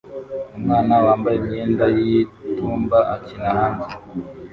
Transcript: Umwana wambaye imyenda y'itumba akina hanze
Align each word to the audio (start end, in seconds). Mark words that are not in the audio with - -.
Umwana 0.57 0.93
wambaye 1.05 1.35
imyenda 1.41 1.85
y'itumba 1.97 2.97
akina 3.15 3.47
hanze 3.57 3.91